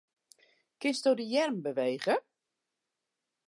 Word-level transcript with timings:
Kinsto 0.79 1.11
de 1.19 1.25
earm 1.43 1.57
bewege? 1.67 2.15